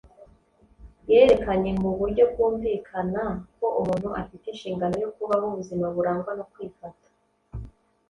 Yerekanye 1.11 1.71
mu 1.81 1.91
buryo 1.99 2.23
bwumvikana 2.31 3.23
ko 3.57 3.65
umuntu 3.81 4.09
afite 4.21 4.45
inshingano 4.49 4.95
yo 5.03 5.09
kubaho 5.15 5.45
ubuzima 5.51 5.85
burangwa 5.95 6.31
no 6.37 6.45
kwifata 6.51 7.07